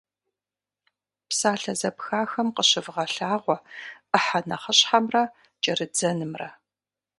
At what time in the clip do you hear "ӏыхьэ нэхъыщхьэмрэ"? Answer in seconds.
4.11-5.23